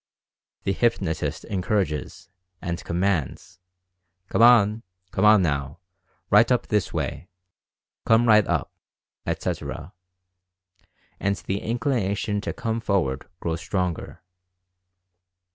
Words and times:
The 0.63 0.73
hypnotist 0.73 1.45
encourages, 1.45 2.27
and 2.59 2.83
com 2.83 3.01
mands, 3.01 3.59
"Come 4.29 4.41
on, 4.41 4.81
come 5.11 5.25
on, 5.25 5.43
now; 5.43 5.77
right 6.31 6.51
up 6.51 6.65
this 6.65 6.91
way; 6.91 7.29
come 8.03 8.27
right 8.27 8.47
up," 8.47 8.71
etc., 9.27 9.93
and 11.19 11.35
the 11.35 11.59
inclination 11.61 12.41
to 12.41 12.51
"come 12.51 12.79
for 12.79 12.99
ward" 12.99 13.27
grows 13.41 13.61
stronger. 13.61 14.23